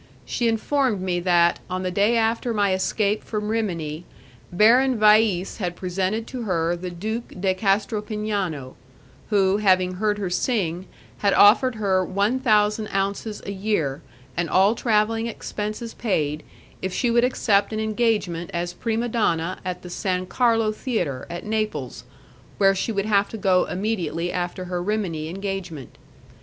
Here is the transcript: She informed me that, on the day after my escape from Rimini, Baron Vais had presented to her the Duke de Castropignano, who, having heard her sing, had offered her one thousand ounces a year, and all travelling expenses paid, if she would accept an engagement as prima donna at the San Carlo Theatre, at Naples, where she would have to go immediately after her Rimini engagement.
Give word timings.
She 0.25 0.47
informed 0.47 0.99
me 0.99 1.19
that, 1.19 1.59
on 1.69 1.83
the 1.83 1.91
day 1.91 2.17
after 2.17 2.55
my 2.55 2.73
escape 2.73 3.23
from 3.23 3.49
Rimini, 3.49 4.03
Baron 4.51 4.97
Vais 4.97 5.45
had 5.59 5.75
presented 5.75 6.25
to 6.25 6.41
her 6.41 6.75
the 6.75 6.89
Duke 6.89 7.39
de 7.39 7.53
Castropignano, 7.53 8.73
who, 9.29 9.57
having 9.57 9.93
heard 9.97 10.17
her 10.17 10.31
sing, 10.31 10.87
had 11.19 11.35
offered 11.35 11.75
her 11.75 12.03
one 12.03 12.39
thousand 12.39 12.87
ounces 12.87 13.43
a 13.45 13.51
year, 13.51 14.01
and 14.35 14.49
all 14.49 14.73
travelling 14.73 15.27
expenses 15.27 15.93
paid, 15.93 16.41
if 16.81 16.91
she 16.91 17.11
would 17.11 17.23
accept 17.23 17.71
an 17.71 17.79
engagement 17.79 18.49
as 18.55 18.73
prima 18.73 19.07
donna 19.07 19.59
at 19.63 19.83
the 19.83 19.89
San 19.91 20.25
Carlo 20.25 20.71
Theatre, 20.71 21.27
at 21.29 21.45
Naples, 21.45 22.05
where 22.57 22.73
she 22.73 22.91
would 22.91 23.05
have 23.05 23.29
to 23.29 23.37
go 23.37 23.65
immediately 23.65 24.31
after 24.31 24.65
her 24.65 24.81
Rimini 24.81 25.29
engagement. 25.29 25.99